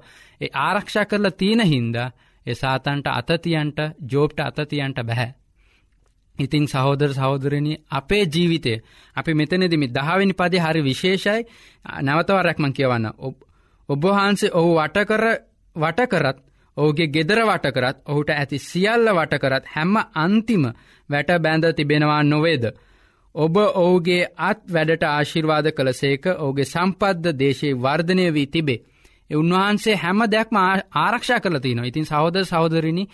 ඒ 0.42 0.50
ආරක්ෂා 0.60 1.06
කරලා 1.06 1.32
තියෙන 1.34 1.62
හින්දා 1.66 2.10
ඒ 2.50 2.56
සාතන්ට 2.56 3.08
අතතියන්ට 3.10 3.80
ජෝප්ට 4.08 4.40
අතතියන්ට 4.42 5.00
බැහැ. 5.04 5.30
ඉතිං 6.38 6.66
සහෝදර 6.68 7.12
සහෝදරණී 7.12 7.80
අපේ 7.92 8.24
ජීවිතය 8.28 8.74
අපි 9.16 9.32
මෙතනෙදමි 9.34 9.88
දහවිනි 9.90 10.34
පදි 10.34 10.60
හරි 10.60 10.82
විශේෂයි 10.84 11.42
නැවතවරැක්මන් 12.02 12.74
කියවන්න 12.74 13.08
ඔබහන්සේ 13.90 14.52
ඔහු 14.54 14.72
වටකර 14.76 15.24
වටකරත් 15.76 16.38
ඔහුගේ 16.78 17.08
ගෙදර 17.08 17.40
වටකරත් 17.44 17.98
ඔහුට 18.06 18.30
ඇති 18.32 18.60
සියල්ල 18.62 19.10
වටකරත් 19.12 19.66
හැම්ම 19.68 19.96
අන්තිම 20.16 20.64
වැට 21.10 21.32
බැඳ 21.40 21.66
තිබෙනවා 21.74 22.24
නොවේද. 22.26 22.64
ඔබ 23.36 23.56
ඔහුගේ 23.58 24.30
අත් 24.40 24.62
වැඩට 24.68 25.04
ආශිර්වාද 25.06 25.68
කළසේක 25.72 26.26
ඔහුගේ 26.36 26.66
සම්පද්ද 26.66 27.36
දේශයේ 27.36 27.78
වර්ධනය 27.78 28.26
වී 28.30 28.48
තිබේ. 28.48 28.80
උන්වහන්සේ 29.30 29.96
හැම 29.96 30.20
දෙයක්ම 30.28 30.56
ආරක්ෂා 30.96 31.40
කරලති 31.40 31.76
නවා 31.76 31.86
ඉතින් 31.86 32.06
සහෝද 32.06 32.36
සහෝදරණි 32.44 33.06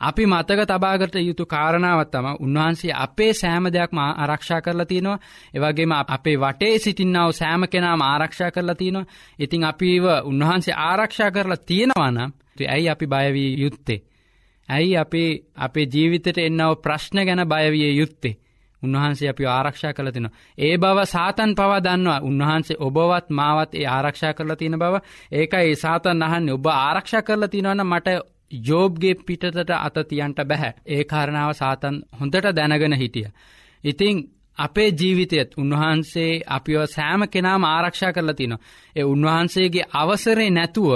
අපි 0.00 0.26
මතක 0.26 0.60
තබාගට 0.66 1.14
යුතු 1.16 1.46
කාරණාවත්තම 1.46 2.26
උන්වහන්සේ 2.40 2.92
අපේ 2.96 3.32
සෑම 3.32 3.66
දෙයක්ම 3.72 3.98
ආරක්ෂා 3.98 4.60
කරලා 4.60 4.86
තියනවා 4.86 5.18
එවගේම 5.54 5.92
අපේ 5.92 6.36
වටේ 6.38 6.78
සිටින්නාව 6.78 7.30
සෑම 7.32 7.62
කෙනාම 7.68 8.00
ආරක්ෂා 8.02 8.50
කරලා 8.50 8.74
තියනවා 8.74 9.06
ඉතිං 9.38 9.64
අපිව 9.64 10.04
උන්වහන්සේ 10.24 10.80
ආරක්ෂා 10.80 11.30
කරලා 11.30 11.64
තියෙනවානම් 11.66 12.32
ඇයි 12.64 12.88
අපි 12.88 13.06
බයවී 13.06 13.60
යුත්තේ. 13.60 14.02
ඇයි 14.68 14.96
අපි 14.96 15.22
අපේ 15.56 15.86
ජීවිතට 15.86 16.38
එන්නව 16.38 16.76
ප්‍රශ්න 16.82 17.18
ගැන 17.20 17.42
බයවිය 17.46 17.92
යුත්තේ. 17.92 18.38
උන්වහන්සේ 18.82 19.28
අපි 19.28 19.44
ආරක්ෂා 19.46 19.92
කළ 19.92 20.10
තින. 20.10 20.28
ඒ 20.58 20.76
බව 20.76 20.98
සාතන් 21.06 21.52
පවා 21.54 21.80
දන්නවා 21.80 22.20
උන්වහන්සේ 22.20 22.80
ඔබවත් 22.80 23.26
මාවත් 23.30 23.74
ඒ 23.74 23.86
ආරක්ෂා 23.88 24.32
කරලා 24.34 24.56
තියෙන 24.56 24.78
බව 24.78 24.94
ඒක 25.32 25.54
ඒ 25.56 25.74
සාතන් 25.76 26.22
අහන්නේ 26.22 26.54
ඔබ 26.54 26.66
ආරක්ෂා 26.68 27.22
කරලා 27.22 27.48
තියෙනවන 27.48 27.82
මට 27.84 28.08
ජෝබ්ගේ 28.60 29.14
පිටතට 29.16 29.70
අතතියන්ට 29.78 30.38
බැහැ 30.44 30.72
ඒ 30.86 31.04
කාරණාව 31.04 31.52
සාතන් 31.54 31.96
හොඳට 32.20 32.46
දැනගෙන 32.52 32.94
හිටිය. 32.94 33.28
ඉතිං 33.84 34.16
අපේ 34.58 34.90
ජීවිතයත් 34.90 35.50
උන්වහන්සේ 35.56 36.42
අපිව 36.48 36.80
සෑම 36.86 37.22
කෙනාම 37.28 37.64
ආරක්ෂා 37.66 38.12
කරලා 38.12 38.34
තිනවා. 38.34 38.64
ඒ 38.96 39.04
උන්වහන්සේගේ 39.04 39.88
අවසරේ 39.92 40.50
නැතුව 40.50 40.90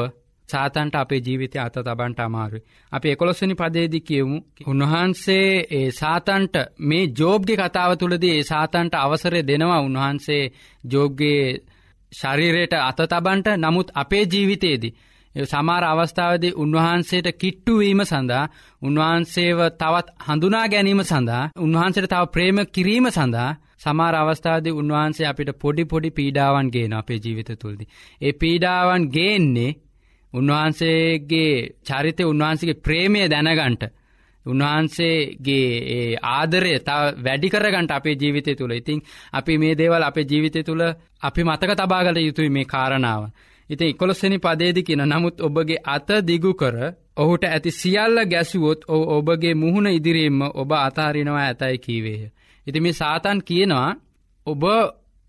සාතන්ට 0.51 0.95
අපේ 0.97 1.21
ජීවිතය 1.21 1.59
අත 1.59 1.77
තබන්ට 1.79 2.21
අමාරුයි. 2.21 2.63
අපි 2.93 3.09
එකොළොස්සනි 3.11 3.55
පදේදි 3.55 4.01
කියවමු. 4.03 4.39
උන්වහන්සේ 4.67 5.51
ඒ 5.71 5.89
සාතන්ට 5.93 6.55
මේ 6.81 7.11
ජෝබ්ගේ 7.15 7.59
කතාව 7.59 7.91
තුළදී 7.97 8.35
ඒ 8.35 8.45
සාතන්ට 8.45 8.95
අවසරය 8.97 9.41
දෙනවා 9.43 9.81
උන්වහන්සේ 9.81 10.43
ජෝබ්ගේ 10.85 11.45
ශරීරයට 12.13 12.75
අත 12.81 13.01
තබන්ට 13.05 13.49
නමුත් 13.59 13.89
අපේ 13.95 14.25
ජීවිතයේදී. 14.27 14.97
සමාර 15.35 15.85
අවස්ථාවද 15.85 16.45
උන්වහන්සේට 16.57 17.29
කිට්ටුවීම 17.35 18.01
සඳහා 18.03 18.51
උන්වහන්සේව 18.83 19.59
තවත් 19.73 20.09
හඳුනා 20.27 20.67
ගැනීම 20.67 21.03
සඳහා 21.05 21.51
උන්වහන්සේට 21.59 22.09
තව 22.09 22.23
ප්‍රේම 22.29 22.59
කිරීම 22.69 23.07
සඳහා 23.09 23.51
සමාර 23.79 24.15
අවස්ථාද 24.15 24.67
උන්වහන්සේ 24.73 25.27
අපිට 25.27 25.51
පොඩි 25.57 25.85
පොඩි 25.85 26.11
පීඩාවන් 26.11 26.69
ගේන 26.69 26.93
අපේ 26.93 27.19
ජීවිත 27.19 27.51
තුළදි. 27.55 27.85
ඒ 28.21 28.33
පීඩාවන් 28.35 29.05
ගේන්නේ 29.09 29.77
උන්වහන්සේගේ 30.33 31.55
චරිතය 31.83 32.23
උන්වහන්සේගේ 32.25 32.81
ප්‍රේමය 32.81 33.21
දැනගන්ට. 33.29 33.83
උන්වහන්සේගේ 34.47 36.17
ආදරය 36.29 36.73
තව 36.81 37.03
වැඩිකරගන්ට 37.19 37.91
අපේ 37.91 38.17
ජීවිතය 38.17 38.55
තුළ 38.55 38.73
ඉතිං 38.73 39.01
අපි 39.33 39.59
මේ 39.59 39.75
දේවල් 39.75 40.03
අපේ 40.03 40.25
ජීවිතය 40.25 40.61
තුළ 40.63 40.83
අපි 41.21 41.41
මතක 41.45 41.71
තබාගල 41.77 42.17
යුතුයි 42.19 42.51
මේ 42.51 42.65
කාරණාව. 42.65 43.23
ඉතින් 43.71 43.89
ඉකොලොස්සනි 43.89 44.39
පදේදි 44.39 44.83
කියන 44.83 45.03
නමුත් 45.05 45.37
ඔබගේ 45.41 45.83
අත 45.87 46.09
දිගු 46.23 46.53
කර 46.55 46.77
ඔහුට 47.17 47.45
ඇති 47.45 47.71
සියල්ල 47.73 48.17
ගැසුවොත් 48.27 48.81
ඔ 48.87 48.97
ඔබගේ 49.17 49.55
මුහුණ 49.55 49.89
ඉදිරීම 49.89 50.43
ඔබ 50.43 50.71
අතාරිනවා 50.79 51.43
ඇතයි 51.43 51.79
කීවේය. 51.79 52.31
ඉති 52.67 52.81
මේ 52.81 52.93
සාතන් 52.93 53.39
කියනවා 53.41 53.91
ඔබ 54.47 54.63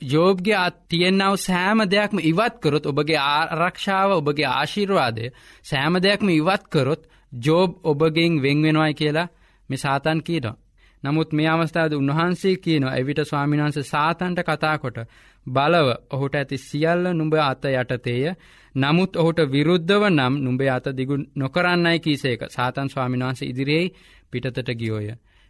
ජෝබ්ගේ 0.01 0.57
අත් 0.57 0.75
තියෙන්නාව 0.89 1.35
සෑම 1.37 1.79
දෙයක්ම 1.87 2.17
ඉවත්කරොත් 2.21 2.85
ඔබගේ 2.85 3.19
ආරක්ෂාව 3.19 4.09
ඔබගේ 4.11 4.49
ආශිර්වාදය 4.51 5.25
සෑම 5.63 5.95
දෙයක්ම 5.97 6.27
ඉවත්කරොත් 6.31 7.01
ජෝබ් 7.31 7.71
ඔබගෙන් 7.83 8.33
වෙන්වෙනවායි 8.41 8.93
කියලා 8.93 9.31
මෙ 9.69 9.77
සාතන් 9.77 10.19
කියනවා. 10.21 10.57
නමුත් 11.03 11.29
මේ 11.31 11.47
අවස්ථාවද 11.47 11.93
උන්වහන්සේ 11.93 12.55
කියනවා 12.57 12.95
එවිට 12.95 13.19
ස්වාමිනාන්ස 13.23 13.77
සාතන්ට 13.85 14.39
කතාකොට 14.41 14.97
බලව 15.45 15.87
ඔහුට 16.09 16.35
ඇති 16.35 16.57
සියල්ල 16.59 17.05
නුඹ 17.13 17.33
අත 17.41 17.63
යටතේය 17.67 18.25
නමුත් 18.75 19.15
ඔහුට 19.15 19.39
විරුද්ධව 19.47 20.03
නම් 20.09 20.33
නුඹේ 20.37 20.69
අත 20.69 20.87
දිගු 20.91 21.15
නොකරන්නයි 21.35 21.99
කීසේක 21.99 22.41
සාතන් 22.49 22.89
ස්වාමින්වහන්සේ 22.89 23.49
ඉදිරියේ 23.49 23.93
පිටතට 24.31 24.69
ගියෝය. 24.73 25.07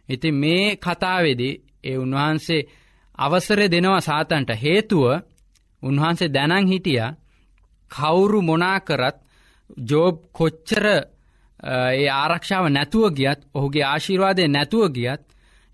ඉති 0.08 0.28
මේ 0.34 0.76
කතාවෙදී 0.76 1.54
ඒ 1.84 1.96
උන්වහන්සේ 1.96 2.62
අවසරය 3.22 3.66
දෙනවා 3.68 4.00
සාතන්ට 4.02 4.50
හේතුව 4.58 5.04
උන්වහන්සේ 5.82 6.30
දැනං 6.30 6.66
හිටිය 6.66 7.02
කවුරු 7.90 8.40
මොනාකරත් 8.42 9.16
ජෝබ් 9.84 10.16
කොච්චර 10.32 10.84
ඒ 11.62 12.08
ආරක්ෂාව 12.12 12.64
නැතුව 12.68 13.06
ගියත් 13.12 13.40
ඔහුගේ 13.54 13.84
ආශිර්වාදය 13.84 14.44
නැතුව 14.48 14.84
ගියත් 14.90 15.22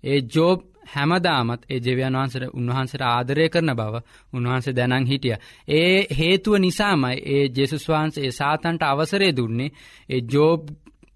ඒ 0.03 0.19
ජෝබ් 0.27 0.59
හැමදාමත් 0.87 1.61
ඒ 1.65 1.79
ජෙවියන් 1.79 2.15
වහන්සට 2.15 2.45
උන්වහන්සට 2.51 3.01
ආදරය 3.03 3.45
කරන 3.49 3.71
බව 3.73 3.95
උන්වහන්සේ 4.33 4.73
දැනං 4.73 5.05
හිටිය. 5.05 5.35
ඒ 5.69 5.97
හේතුව 6.11 6.55
නිසාමයි 6.57 7.17
ඒ 7.27 7.43
ජෙසුස් 7.51 7.85
වහන්සේ 7.87 8.25
ඒ 8.25 8.31
සාතන්ට 8.31 8.83
අවසරේ 8.83 9.31
දුන්නේ 9.33 9.73
ඒ 10.09 10.21
ජෝබ් 10.27 10.61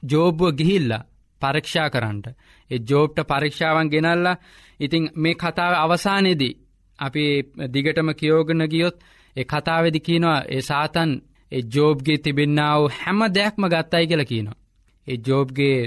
ජෝබ්ව 0.03 0.41
ගිහිල්ලා 0.53 1.03
පරීක්ෂා 1.43 1.89
කරන්නට. 1.89 2.25
ඒ 2.71 2.79
ජෝබ්ට 2.81 3.17
පරීක්ෂාවන් 3.25 3.87
ගෙනල්ලා 3.87 4.41
ඉතිං 4.79 5.03
මේ 5.15 5.35
කතාව 5.35 5.73
අවසානයේදී 5.75 6.53
අපි 6.99 7.25
දිගටම 7.73 8.09
කියෝගන 8.13 8.63
ගියොත් 8.67 8.97
ඒ 9.35 9.45
කතාවෙදි 9.45 9.99
කියනවා 9.99 10.39
ඒ 10.47 10.61
සාතන් 10.61 11.11
ඒ 11.51 11.63
ජෝබ්ගේ 11.73 12.17
තිබෙන්න්නාව 12.17 12.81
හැම 12.93 13.19
දෙයක්ම 13.29 13.63
ගත්තයි 13.65 14.05
කියල 14.07 14.23
කියනවා. 14.23 14.59
ඒ 15.07 15.17
ජෝබ්ගේ 15.17 15.77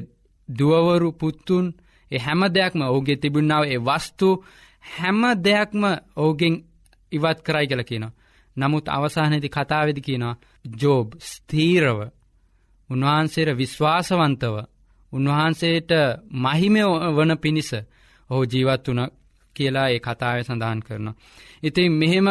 දුවවරු 0.49 1.09
පුත්තුන් 1.13 1.67
ඒ 2.11 2.19
හැම 2.19 2.43
දෙයක්ම 2.49 2.81
ඔහුගේ 2.83 3.17
තිබුණාව 3.17 3.65
ඒ 3.65 3.81
වස්තු 3.81 4.29
හැම 4.91 5.23
දෙයක්ම 5.45 5.83
ඔහුගෙන් 6.17 6.55
ඉවත් 7.13 7.39
කරයි 7.43 7.67
කල 7.67 7.83
කියනවා. 7.83 8.17
නමුත් 8.57 8.87
අවසානයේදි 8.89 9.49
කතාවෙදි 9.49 10.01
කියනවා 10.01 10.39
ජෝබ් 10.75 11.09
ස්තීරව 11.23 11.99
උන්වහන්සේර 12.91 13.49
විශ්වාසවන්තව 13.55 14.55
උන්වහන්සේට 15.13 15.91
මහිමය 16.37 16.83
වන 17.17 17.33
පිණිස 17.39 17.71
ඔහු 18.31 18.43
ජීවත් 18.45 18.89
වන 18.89 19.01
කියලා 19.57 19.89
ඒ 19.89 20.01
කතාව 20.01 20.43
සඳහන් 20.43 20.81
කරනවා. 20.81 21.15
ඉතින් 21.63 21.93
මෙහෙම 21.93 22.29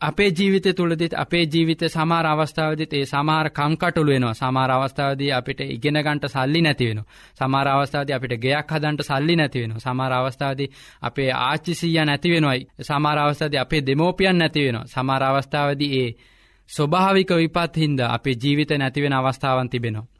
අපේ 0.00 0.30
ජීවිත 0.30 0.66
තුළදිත් 0.70 1.14
අපේ 1.14 1.44
ජීවිත 1.44 1.80
සමාර 1.88 2.26
අවස්ථාවදිත් 2.26 2.92
ඒ 2.92 3.04
සමාර 3.04 3.50
කංකටුළු 3.50 4.10
වෙනවා. 4.10 4.34
සමාර 4.34 4.70
අවස්ථාවදී 4.70 5.32
අපිට 5.32 5.60
ඉගෙනගන්ට 5.60 6.24
සල්ලි 6.26 6.60
නැතිවෙන 6.62 7.00
සමාර 7.34 7.68
අවස්ථාද 7.68 8.10
අපිට 8.10 8.34
ගයක් 8.34 8.70
හදන්ට 8.70 9.02
සල්ලි 9.02 9.36
නැතිවෙන 9.36 9.80
සමාර 9.80 10.12
අවස්ථාවදී 10.12 10.70
අපේ 11.02 11.30
ආච්චිසීය 11.32 12.04
නැතිවෙනවයි 12.04 12.66
සමාර 12.80 13.18
අවස්ථාද 13.18 13.54
අපේ 13.56 13.82
දෙමෝපියන් 13.82 14.38
නැතිවෙන 14.38 14.78
සමාර 14.86 15.22
අවස්ථාවදී 15.22 15.92
ඒ 15.96 16.10
ස්වභාවික 16.70 17.30
විපත් 17.32 17.76
හින්ද 17.76 18.00
අපේ 18.00 18.36
ජීවිත 18.42 18.70
නැතිවෙන 18.72 19.12
අවස්ථාවන් 19.12 19.68
තිබෙනවා. 19.68 20.15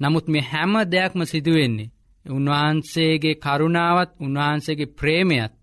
නමුත් 0.00 0.26
මේ 0.28 0.44
හැම 0.44 0.72
දෙයක්ම 0.86 1.20
සිදුවෙන්නේ. 1.24 1.90
උන්වහන්සේගේ 2.26 3.34
කරුණාවත් 3.36 4.10
උන්වහන්සේගේ 4.20 4.94
ප්‍රේමයත් 4.94 5.54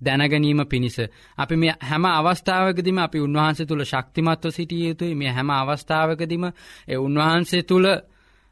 දැනගැනීම 0.00 0.60
පිණිස. 0.66 0.96
අපි 1.38 1.56
මේ 1.56 1.74
හැම 1.80 2.04
අවස්ථාවකදිම 2.06 2.98
අපි 2.98 3.18
උන්වහන්සේ 3.20 3.66
තුළ 3.66 3.84
ශක්තිමත්ව 3.84 4.50
සිටිය 4.50 4.88
යුතුයි 4.88 5.14
මේ 5.14 5.30
හැම 5.30 5.50
අවස්ථාවකදිම 5.52 6.44
ඒ 6.88 6.98
උන්වහන්සේ 6.98 7.62
තුළ 7.62 7.86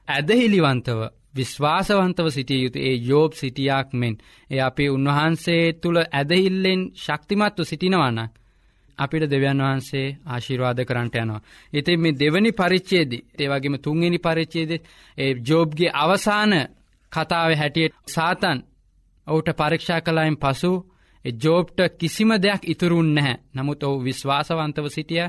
ඇදහිලිවන්තව 0.09 1.01
විශ්වාසවන්තව 1.35 2.27
සිටිය 2.31 2.61
යුතු 2.65 2.79
ඒ 2.81 2.97
යෝබ් 3.03 3.33
සිටියක් 3.33 3.89
මෙන් 3.93 4.15
ඒ 4.51 4.61
අපි 4.61 4.85
උන්වහන්සේ 4.89 5.65
තුළ 5.75 5.99
ඇදහිල්ලෙන් 6.13 6.81
ශක්තිමත්ව 6.97 7.65
සිටිනවන්න. 7.65 8.21
අපිට 8.99 9.25
දෙවන් 9.27 9.61
වහන්සේ 9.61 10.07
ආශිර්වාද 10.27 10.79
කරන්නට 10.83 11.17
යනවා. 11.17 11.41
ඉතින් 11.73 12.01
මේ 12.01 12.15
දෙවනි 12.15 12.51
පරිච්චේදී 12.53 13.25
ඒවගේම 13.39 13.77
තුන්ගනි 13.79 14.19
පරිච්චේද 14.21 14.71
ඒ 15.19 15.31
ජෝබ්ගේ 15.41 15.95
අවසාන 15.95 16.53
කතාව 17.13 17.51
හැටියට 17.55 17.95
සාතන් 18.07 18.59
ඔවුට 19.27 19.49
පරීක්ෂා 19.53 20.01
කලායින් 20.01 20.39
පසු 20.39 20.73
ජෝබ්ට 21.25 21.79
කිසිම 21.99 22.31
දෙයක් 22.37 22.63
ඉතුරුන් 22.65 23.09
නැහැ 23.15 23.37
නමුත් 23.55 23.83
ඔහු 23.83 23.97
විශ්වාසවන්තව 24.01 24.87
සිටිය 24.89 25.27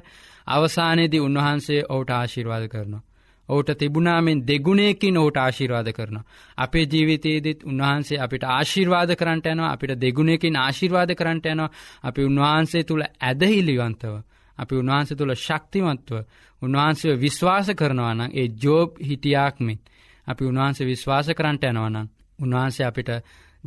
අවසානයේදී 0.47 1.19
උන්වහන්සේ 1.19 1.81
ඔහුට 1.89 2.09
ආශිර්වාද 2.11 2.65
කරනවා. 2.67 3.03
ඔහුට 3.49 3.69
තිබුණාමෙන් 3.73 4.39
දෙගුණයකින් 4.43 5.17
ඔහුට 5.17 5.37
ආශිර්වාද 5.37 5.89
කරනවා. 5.91 6.25
අපේ 6.57 6.85
ජීවිතයේදත් 6.85 7.63
උන්වහන්සේ 7.63 8.19
අපිට 8.19 8.43
ආශිර්වාද 8.49 9.11
කරන්නට 9.15 9.47
යනවා 9.47 9.71
අපිට 9.71 9.91
දෙගුණයකින් 9.97 10.55
ආශිර්වාද 10.57 11.11
කරන්නට 11.13 11.45
යනවා 11.45 11.69
අපි 12.03 12.21
උන්වහන්සේ 12.23 12.83
තුළ 12.83 13.03
ඇදහිලිවන්තව. 13.21 14.13
අපි 14.57 14.75
උන්වහන්සේ 14.75 15.17
තුළ 15.17 15.33
ශක්තිමත්ව 15.37 16.13
උන්වහන්සේ 16.61 17.15
විශ්වාස 17.17 17.67
කරනවනම් 17.73 18.29
ඒ 18.33 18.47
ජෝබ් 18.57 18.89
හිටියාක්මෙන් 19.01 19.79
අපි 20.27 20.43
උන්වහන්සේ 20.45 20.87
විශ්වාස 20.87 21.27
කරන්නට 21.31 21.63
යනවනම් 21.63 22.07
උන්වහන්සේ 22.39 22.85
අපිට 22.85 23.09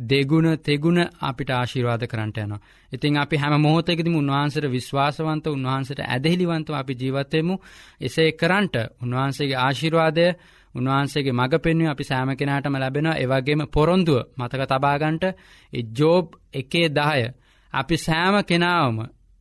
දෙගුණ 0.03 0.57
තෙගුණ 0.59 0.99
අපිට 1.21 1.49
ආශිර්වාද 1.51 2.03
කරන්නට 2.03 2.37
යනවා. 2.37 2.59
ඉතින් 2.91 3.17
අපි 3.17 3.37
හැම 3.37 3.55
මොහොතකෙදම 3.59 4.15
උන්වහන්සේට 4.15 4.67
විශ්වාසවන්ත 4.69 5.47
උන්වහන්සේට 5.47 6.01
ඇදහිලිවන්තව 6.05 6.73
අපි 6.73 6.93
ජීවත්වයමු 6.95 7.55
එසේ 8.01 8.31
කරන්ට 8.33 8.75
උන්වහන්සේගේ 9.01 9.57
ආශිර්වාදය 9.57 10.25
උන්වහන්සේගේ 10.75 11.33
මඟ 11.33 11.59
පෙන්ව 11.59 11.87
අපි 11.87 12.03
සෑම 12.03 12.31
කෙනාටම 12.35 12.75
ලැබෙනවා 12.75 13.15
ඒවගේම 13.17 13.61
පොරොන්දුව 13.67 14.19
මතක 14.37 14.61
තබාගන්ට 14.67 15.23
ජෝබ් 15.93 16.25
එකේ 16.53 16.87
දාය 16.91 17.23
අපි 17.73 17.95
සෑම 17.97 18.35
කෙනාවම 18.43 18.97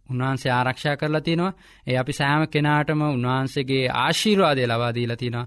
උන්වහන්සේ 0.08 0.52
ආරක්ෂා 0.52 0.96
කරලා 0.96 1.20
තිනවා 1.20 1.56
ඒ 1.86 1.96
අපි 1.96 2.12
සෑම 2.12 2.42
කෙනාටම 2.48 3.00
උන්වහන්සේගේ 3.08 3.84
ආශීර්වාදය 3.96 4.62
ලවාදීලා 4.64 5.16
තිනවා 5.16 5.46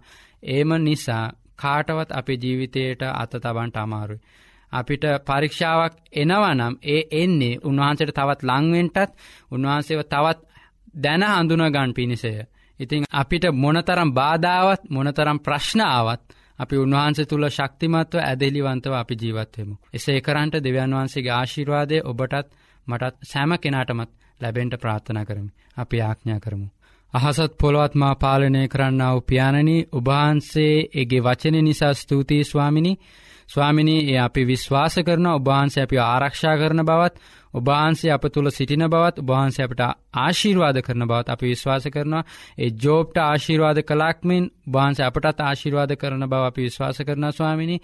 ඒම 0.50 0.69
නිසා 0.80 1.26
කාටවත් 1.58 2.12
අපේ 2.12 2.38
ජීවිතයට 2.38 3.02
අත 3.13 3.34
තබන්ට 3.36 3.78
අමාරුයි. 3.78 4.21
අපිට 4.71 5.03
පරීක්ෂාවක් 5.21 5.93
එනවනම් 6.13 6.73
ඒ 6.86 7.01
එන්නේ 7.13 7.60
උන්වහන්සට 7.62 8.12
තවත් 8.12 8.41
ලංවෙන්ටත් 8.43 9.12
උන්වහන්සේව 9.51 10.01
තවත් 10.05 10.39
දැන 10.95 11.23
හඳුනගන් 11.25 11.93
පිණිසය. 11.93 12.34
ඉතිං 12.79 13.03
අපිට 13.13 13.45
මොනතරම් 13.55 14.10
බාධාවත් 14.12 14.81
මොනතරම් 14.89 15.38
ප්‍රශ්නාවත් 15.39 16.23
අපි 16.60 16.75
උන්වහන්සේ 16.77 17.25
තුළ 17.25 17.45
ශක්තිමත්ව 17.49 18.17
ඇදෙලිවන්තව 18.21 18.93
අපි 18.93 19.15
ජීවත්වමු. 19.15 19.75
එසේ 19.93 20.19
කරන්ට 20.19 20.55
දෙවන් 20.60 20.93
වහන්සේගේ 20.93 21.34
ආශිර්වාදය 21.34 21.97
ඔබටත් 22.03 22.47
මටත් 22.88 23.15
සෑම 23.23 23.51
කෙනාටමත් 23.57 24.12
ලැබෙන්ට 24.41 24.75
ප්‍රාර්ථනා 24.75 25.25
කරමි. 25.25 25.51
අපි 25.77 25.97
ආඥා 26.01 26.39
කරමු. 26.39 26.67
අහසත් 27.13 27.51
පොළොවත්මා 27.57 28.15
පාලනය 28.15 28.62
කරන්නාව 28.67 29.17
පියාණනී 29.21 29.88
උභහන්සේ 29.91 30.75
එගේ 30.93 31.21
වචන 31.21 31.57
නිසා 31.62 31.93
ස්තුතියි 31.93 32.43
ස්වාමිනි 32.43 32.93
ස්වාමිනී 33.51 34.01
ඒ 34.05 34.19
අපි 34.19 34.41
විශ්වාස 34.45 34.95
කරන 35.01 35.27
ඔබහන්සේ 35.29 35.83
අපි 35.83 35.97
ආරක්ෂා 35.99 36.55
කරන 36.57 36.83
බවත් 36.83 37.15
ඔබහන්සේ 37.53 38.11
අප 38.11 38.25
තුළ 38.29 38.49
සිටින 38.49 38.85
බවත් 38.85 39.17
ඔබහන්සේ 39.19 39.65
අපට 39.65 39.81
ආශීර්වාද 40.17 40.77
කරන 40.81 41.03
බවත් 41.05 41.29
අපි 41.29 41.45
විශ්වාස 41.47 41.85
කරනවා 41.89 42.23
ඒ 42.57 42.71
ජෝබ්ට 42.77 43.17
ආශීර්වාද 43.19 43.83
කලාක්මෙන් 43.83 44.49
බහන්සේ 44.69 45.05
අපටත් 45.05 45.41
ආශීර්වාද 45.41 45.93
කරන 45.95 46.25
බව 46.25 46.41
අපි 46.45 46.61
විශ්වාස 46.61 47.01
කරන 47.01 47.31
ස්වාමිනි 47.33 47.77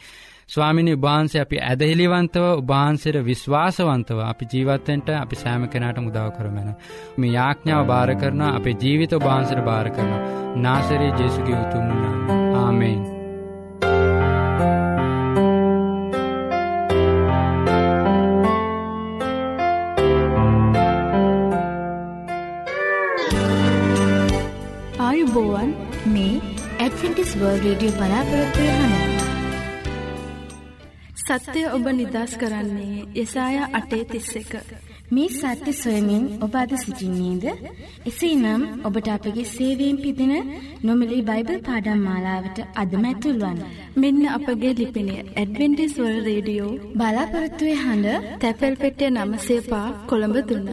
ස්වාමිනි 0.48 0.92
උභහන්සේ 0.94 1.42
අපි 1.42 1.58
ඇදහිලිවන්තව 1.62 2.46
උභහන්සේට 2.54 3.20
විශ්වාසවන්තව 3.24 4.20
අපි 4.24 4.46
ජීවත්තෙන්ට 4.48 5.10
අපි 5.16 5.36
සෑම 5.36 5.68
කෙනට 5.68 6.00
මුදාව 6.00 6.30
කරමෙන. 6.32 6.70
මේ 7.18 7.32
යාඥාව 7.32 7.84
භාර 7.86 8.16
කරන 8.16 8.42
අපේ 8.50 8.78
ජීවිත 8.78 9.20
බහන්සර 9.20 9.62
භාර 9.64 9.88
කරන 9.92 10.16
නාසරේ 10.58 11.12
ජෙසුගේ 11.14 11.60
උතුමුණ 11.60 12.04
ආමෙන්. 12.58 13.00
ආයුබෝවන් 25.28 25.72
මේ 26.08 26.42
ඇඩ්ෆිටිස් 26.80 27.32
වර්ල් 27.40 27.58
රඩියෝ 27.64 27.96
බලාපොරොත්වය 27.96 28.68
හන. 28.74 28.94
සත්‍යය 31.22 31.66
ඔබ 31.70 31.88
නිදස් 31.92 32.36
කරන්නේ 32.42 33.08
යසාය 33.16 33.58
අටේ 33.80 34.04
තිස්ස 34.06 34.32
එක. 34.42 34.54
මේ 35.12 35.28
සත්‍ය 35.32 35.74
සොයමින් 35.74 36.24
ඔබ 36.42 36.56
අද 36.56 36.72
සිසිින්නේද. 36.78 37.46
එසේ 38.06 38.36
නම් 38.36 38.64
ඔබට 38.88 39.12
අපගේ 39.16 39.46
සේවීම් 39.48 39.98
පිදින 40.04 40.34
නොමලි 40.84 41.20
බයිබල් 41.30 41.60
පාඩම් 41.68 42.08
මාලාවට 42.08 42.64
අදමැතුල්වන්. 42.76 43.62
මෙන්න 43.98 44.24
අපගේ 44.30 44.74
ලිපිනේ 44.80 45.28
ඇඩවෙන්ටිස්වල් 45.36 46.18
රේඩියෝ 46.30 46.74
බලාපොරත්තුවය 46.98 47.78
හඬ 47.84 48.34
තැපැල් 48.42 48.82
පෙටිය 48.82 49.14
නමසේපා 49.14 49.88
කොළඹ 50.10 50.38
දුන්න. 50.50 50.68